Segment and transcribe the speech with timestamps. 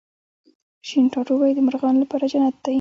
[0.87, 2.69] شین ټاټوبی د مرغانو لپاره جنت دی